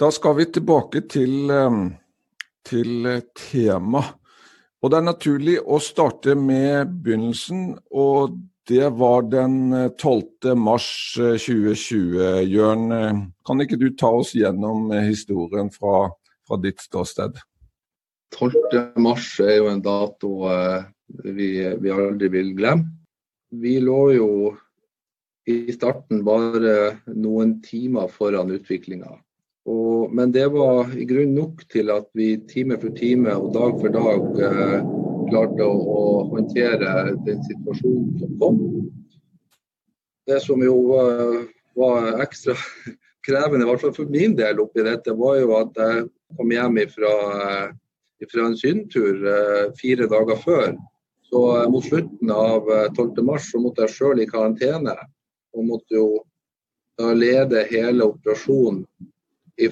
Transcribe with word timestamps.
Da 0.00 0.08
skal 0.08 0.32
vi 0.38 0.46
tilbake 0.48 1.02
til, 1.12 1.50
eh, 1.50 1.74
til 2.64 3.22
tema. 3.36 4.00
Og 4.82 4.90
Det 4.90 4.96
er 4.96 5.02
naturlig 5.02 5.58
å 5.60 5.76
starte 5.78 6.34
med 6.34 7.02
begynnelsen. 7.02 7.78
og 7.92 8.38
Det 8.66 8.88
var 8.92 9.22
den 9.22 9.90
12. 9.98 10.56
mars 10.56 11.18
2020. 11.18 12.46
Jørn, 12.48 13.34
kan 13.44 13.60
ikke 13.60 13.78
du 13.78 13.90
ta 13.90 14.06
oss 14.06 14.32
gjennom 14.32 14.90
historien 15.06 15.68
fra, 15.70 16.10
fra 16.46 16.56
ditt 16.56 16.78
ståsted? 16.78 17.36
12. 18.32 18.94
mars 18.96 19.38
er 19.40 19.56
jo 19.58 19.68
en 19.68 19.82
dato 19.82 20.28
vi, 21.24 21.76
vi 21.76 21.90
aldri 21.90 22.28
vil 22.28 22.54
glemme. 22.54 22.88
Vi 23.52 23.80
lå 23.80 24.14
jo 24.16 24.56
i 25.46 25.72
starten 25.72 26.24
bare 26.24 27.00
noen 27.08 27.60
timer 27.60 28.08
foran 28.08 28.50
utviklinga. 28.50 29.18
Men 30.08 30.32
det 30.32 30.46
var 30.52 30.90
i 30.96 31.04
grunn 31.04 31.34
nok 31.34 31.64
til 31.72 31.90
at 31.92 32.08
vi 32.16 32.34
time 32.50 32.78
for 32.80 32.94
time 32.96 33.34
og 33.36 33.52
dag 33.54 33.76
for 33.82 33.94
dag 33.94 34.40
eh, 34.46 34.78
klarte 35.30 35.66
å, 35.66 35.74
å, 35.74 36.04
håndtere 36.32 36.94
den 37.26 37.42
situasjonen 37.46 38.14
som 38.20 38.36
kom. 38.40 38.60
Det 40.30 40.40
som 40.44 40.62
jo 40.62 40.76
var, 40.88 41.36
var 41.78 42.22
ekstra 42.24 42.56
krevende, 43.26 43.66
i 43.66 43.68
hvert 43.70 43.84
fall 43.84 43.94
for 43.96 44.12
min 44.12 44.36
del 44.38 44.62
oppi 44.62 44.86
dette, 44.86 45.16
var 45.18 45.38
jo 45.40 45.54
at 45.58 45.82
jeg 45.82 46.08
kom 46.38 46.54
hjem 46.54 46.80
fra, 46.94 47.14
ifra 48.22 48.48
en 48.48 48.58
sydentur 48.58 49.26
eh, 49.34 49.68
fire 49.80 50.08
dager 50.10 50.42
før. 50.44 50.74
Så 51.30 51.44
eh, 51.58 51.68
mot 51.70 51.86
slutten 51.86 52.34
av 52.34 52.68
12. 52.96 53.22
mars 53.26 53.52
så 53.52 53.62
måtte 53.62 53.86
jeg 53.86 53.96
sjøl 53.98 54.24
i 54.24 54.28
karantene 54.30 54.96
og 55.56 55.66
måtte 55.66 55.98
jo 55.98 56.10
lede 57.16 57.62
hele 57.70 58.04
operasjonen 58.10 58.84